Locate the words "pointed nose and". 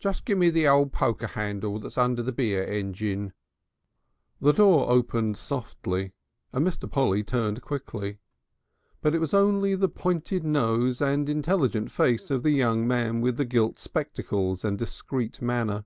9.88-11.28